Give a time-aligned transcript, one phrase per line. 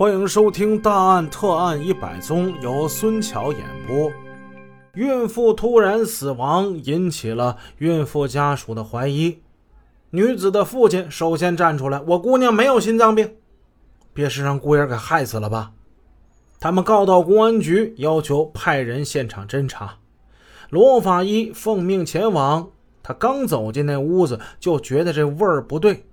[0.00, 4.10] 欢迎收听《大案特案一百宗》，由孙桥演播。
[4.94, 9.42] 孕妇突然死亡引起了孕妇家属的怀疑。
[10.08, 13.34] 女子的父亲首先站出来：“我姑娘没有心脏病，
[14.14, 15.72] 别是让姑爷给害死了吧？”
[16.58, 19.98] 他们告到公安局，要求派人现场侦查。
[20.70, 22.70] 罗法医奉命前往，
[23.02, 26.06] 他刚走进那屋子，就觉得这味儿不对。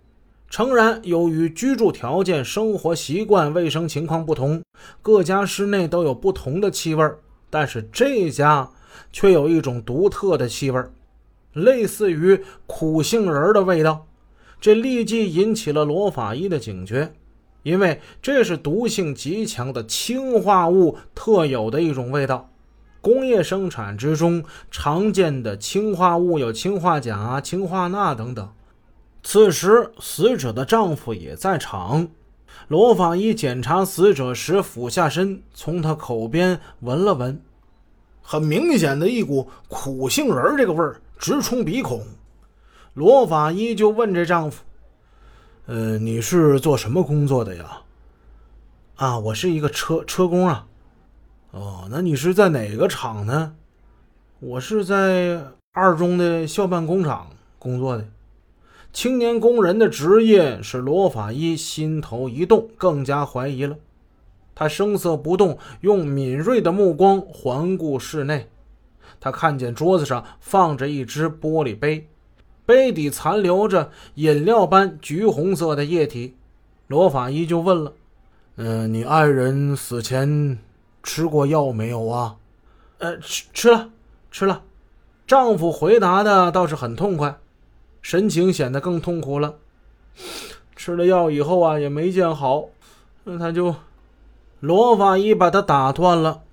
[0.50, 4.64] 诚然，由于居住条件、生活习惯、卫生情况不同，
[5.02, 7.06] 各家室内都有不同的气味
[7.50, 8.70] 但是这家
[9.12, 10.82] 却有一种独特的气味
[11.54, 14.08] 类似于苦杏仁的味道。
[14.60, 17.14] 这立即引起了罗法医的警觉，
[17.64, 22.50] 因为这是毒性极强的氰化物特有的一种味道。
[23.02, 28.50] 工业生产之中常见的氰化物有氰化钾、氰化钠等等。
[29.30, 32.08] 此时，死者的丈夫也在场。
[32.70, 37.42] 罗法医检查死者时，俯下身，从他口边闻了闻，
[38.22, 42.02] 很明显的一股苦杏仁这个味儿直冲鼻孔。
[42.94, 44.64] 罗法医就问这丈夫
[45.68, 47.82] ：“呃，你是做什么工作的呀
[48.96, 50.66] ？”“啊，我是一个车车工啊。
[51.52, 53.54] ”“哦，那你是在哪个厂呢
[54.40, 57.28] ？”“我是在二中的校办工厂
[57.60, 58.08] 工作的。”
[58.94, 63.78] 青年工人的职业使罗法医心头一动，更加怀疑了。
[64.56, 68.48] 他声色不动，用敏锐的目光环顾室内。
[69.20, 72.08] 他看见桌子上放着一只玻璃杯，
[72.66, 76.36] 杯底残留着饮料般橘红色的液体。
[76.88, 77.94] 罗法医就问了
[78.58, 80.58] ：“嗯，你爱人死前
[81.04, 82.38] 吃过药没有啊
[82.98, 83.90] ？”“呃，吃吃了，
[84.32, 84.64] 吃了。”
[85.28, 87.38] 丈夫回答的倒是很痛快。
[88.08, 89.56] 神情显得更痛苦了。
[90.78, 92.70] 吃了药以后啊，也没见好。
[93.26, 93.76] 那他就，
[94.62, 96.44] 罗法医把他打断了。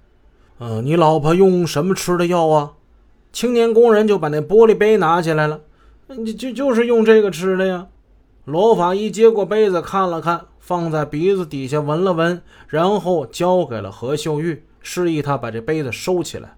[0.58, 2.72] 嗯，你老婆用什么吃的药啊？
[3.32, 5.60] 青年工人就把那玻璃杯拿起来了。
[6.08, 7.86] 你就就是用这个吃的呀。
[8.44, 16.56] 罗法医接过杯子看了看，放在鼻子底下闻了闻，然后交给了何秀玉，示意他把这杯子收起来。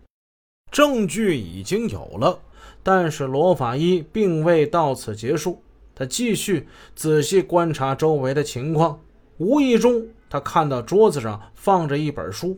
[0.70, 2.38] 证据已经有了。
[2.86, 5.60] 但是罗法医并未到此结束，
[5.92, 9.00] 他继续仔细观察周围的情况。
[9.38, 12.56] 无意中，他看到桌子上放着一本书。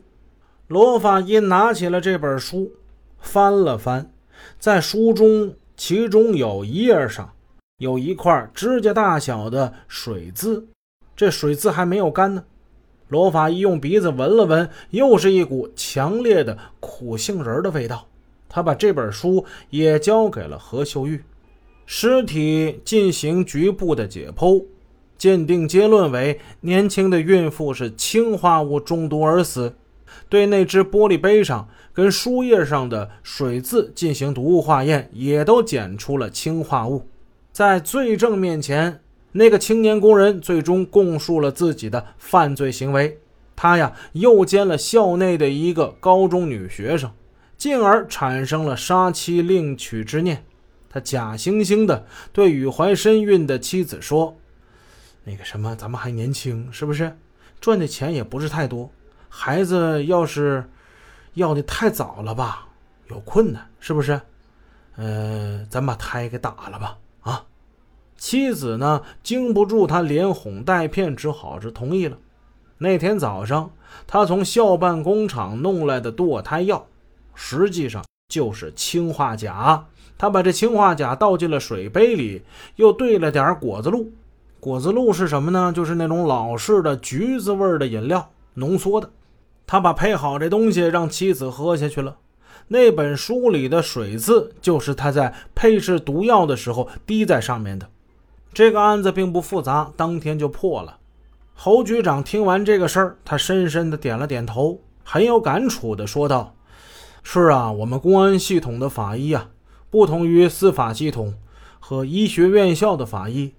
[0.67, 2.71] 罗法医拿起了这本书，
[3.19, 4.13] 翻了翻，
[4.59, 7.33] 在书中，其中有一页上
[7.79, 10.69] 有一块指甲大小的水渍，
[11.17, 12.45] 这水渍还没有干呢。
[13.09, 18.08] 罗法医用鼻子闻了闻，又是一股强烈的苦杏仁的味道。
[18.49, 21.23] 他把这本书也交给了何秀玉，
[21.85, 24.65] 尸体进行局部的解剖，
[25.17, 29.75] 鉴定结论为年轻的孕妇是氰化物中毒而死。
[30.31, 37.07] 对那只玻璃杯上跟书页上的水渍进行毒物化验，也都检出了氰化物。
[37.53, 39.01] 在罪证面前，
[39.33, 43.19] 那个青年工人最终供述了自己的犯罪行为。
[43.55, 47.11] 他呀，诱奸了校内的一个高中女学生。
[47.59, 50.45] 进而产生了杀妻另娶之念，
[50.89, 54.37] 他假惺惺的对与怀身孕的妻子说
[55.25, 57.19] ：“那个什么，咱们还年轻，是不是？
[57.61, 58.89] 赚的钱也不是太多，
[59.29, 60.71] 孩子要是
[61.35, 62.69] 要的太早了吧，
[63.11, 64.21] 有困难，是不是？
[64.95, 67.45] 呃，咱把胎给打了吧。”啊，
[68.17, 72.17] 妻子呢，经不住他连哄带骗，只好是同意了。
[72.79, 73.73] 那天早上，
[74.07, 76.87] 他从校办工厂弄来的堕胎药。
[77.41, 79.87] 实际上就是氰化钾，
[80.19, 82.43] 他把这氰化钾倒进了水杯里，
[82.75, 84.11] 又兑了点果子露。
[84.59, 85.73] 果子露是什么呢？
[85.73, 89.09] 就是那种老式的橘子味的饮料，浓缩的。
[89.69, 92.17] 他把配好这东西让妻子喝下去了。
[92.67, 97.89] 那本书里的水渍就是他在配制毒药的时候滴在上面的。
[98.53, 100.99] 这个案子并不复杂，当天就破了。
[101.55, 106.55] 侯局长听完这个事儿，他深深的点了点头，很有感触的说道。
[107.31, 109.51] 是啊，我们公安系统的法医啊，
[109.91, 111.35] 不同于司法系统
[111.79, 113.53] 和医学院校的法医。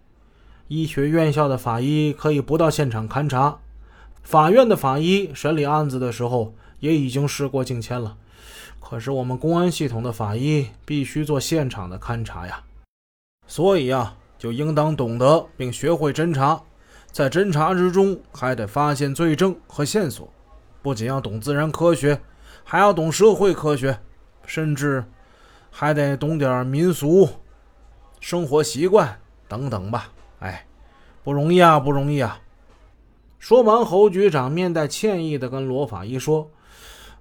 [0.70, 3.60] 医学院校的法医可以不到现场勘查，
[4.24, 8.18] 法院的法医审理案子的时候也已经事过境迁了。
[8.80, 12.64] 可是我们公安系统的法医必须做现场的勘查呀，
[13.46, 16.60] 所以啊，就应当懂得并学会侦查，
[17.12, 20.28] 在侦查之中还得发现罪证和线索，
[20.82, 22.20] 不仅要懂自然科学。
[22.72, 24.00] 还要懂社会科学，
[24.46, 25.04] 甚至
[25.72, 27.28] 还得懂点民俗、
[28.20, 30.12] 生活习惯等等吧。
[30.38, 30.68] 哎，
[31.24, 32.40] 不容易啊，不容易啊！
[33.40, 36.52] 说完，侯局长面带歉意地跟罗法医说：“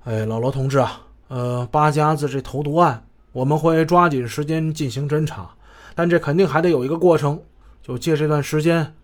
[0.04, 5.50] 哎，老罗同志啊，呃，八家子这投毒案，我们会抓紧时间进行侦查，
[5.94, 7.42] 但这肯定还得有一个过程。
[7.82, 8.94] 就借这段时间，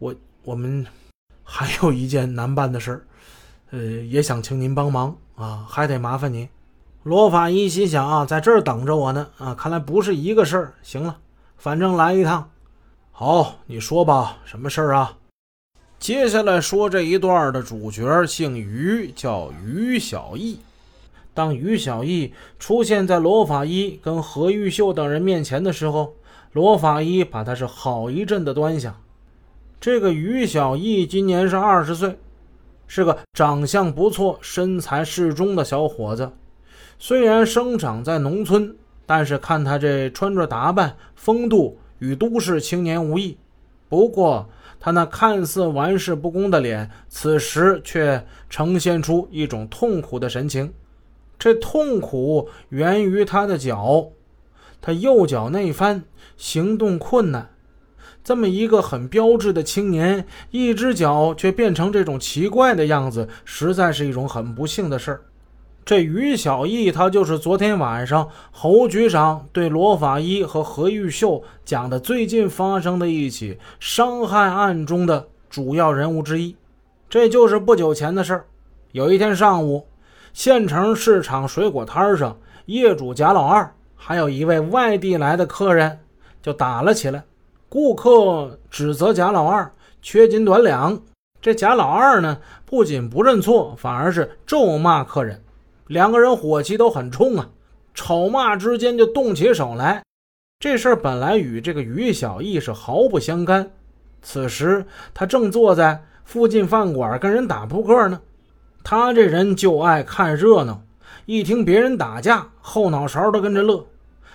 [0.00, 0.12] 我
[0.42, 0.84] 我们
[1.44, 3.06] 还有一件难办的事儿，
[3.70, 6.48] 呃，也想请您帮忙啊，还得麻烦您。”
[7.02, 10.74] 罗法医心想啊，在这儿等着我呢啊，看来不是一个事儿。
[10.82, 11.16] 行了，
[11.56, 12.50] 反正来一趟，
[13.10, 15.16] 好，你说吧，什么事儿啊？
[15.98, 20.58] 接下来说这一段的主角姓于，叫于小艺。
[21.32, 26.14] 当于小艺出现在罗法医跟何玉秀等人面前的时候，
[26.52, 28.94] 罗法医把他是好一阵的端详。
[29.80, 32.18] 这个于小艺今年是二十岁，
[32.90, 36.32] 是个长相不错、身材适中的小伙子。
[36.98, 38.74] 虽然生长在农村，
[39.06, 43.38] 但是看他这穿着打扮，风度与都市青年无异。
[43.88, 44.48] 不过，
[44.80, 50.74] 他那看似玩世不恭的脸，此时却呈现出一种痛苦的神情。
[51.38, 54.08] 这痛苦源于他的脚，
[54.80, 56.02] 他右脚内翻，
[56.36, 57.50] 行动困难。
[58.30, 65.22] 这么一个很标致的青年，一只脚却变成这种奇怪的样子，实在是一种很不幸的事儿。
[65.84, 76.54] 这于小艺，他就是昨天晚上侯局长对罗法医和何玉秀讲的最近发生的一起伤害案中的主要人物之一。
[77.08, 78.44] 这就是不久前的事儿。
[78.92, 79.88] 有一天上午，
[80.32, 85.98] 县城市场水果摊上，业主贾老二还有一位外地来的客人
[86.40, 87.24] 就打了起来。
[87.70, 89.72] 顾客指责贾老二
[90.02, 91.00] 缺斤短两，
[91.40, 95.40] 这贾老二呢，不仅不认错，反而是咒骂客人。
[95.86, 97.48] 两个人火气都很冲啊，
[97.94, 100.02] 吵骂之间就动起手来。
[100.58, 103.70] 这事儿本来与这个于小艺是毫不相干。
[104.20, 104.84] 此时
[105.14, 108.20] 他正坐在附近饭馆跟人打扑克呢。
[108.82, 110.82] 他这人就爱看热闹，
[111.24, 113.86] 一听别人打架，后脑勺都跟着乐。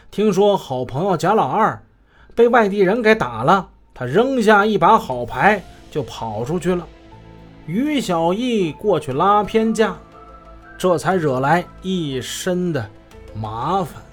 [0.09, 1.83] 听说好朋友贾老二
[2.35, 6.85] 被外地人给打了，他扔下一把好牌就跑出去了。
[7.65, 9.97] 于小艺过去拉偏架。
[10.77, 12.85] 这才惹来一身的
[13.33, 14.03] 麻烦。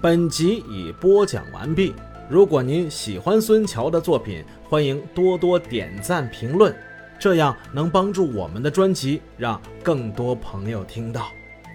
[0.00, 1.94] 本集已播讲完毕。
[2.30, 6.74] 如果您喜欢孙桥的作品，欢迎多多点赞评论，
[7.18, 11.26] 这样能帮助我们的专辑让更多朋友听到。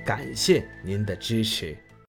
[0.03, 1.77] 感谢您的支持。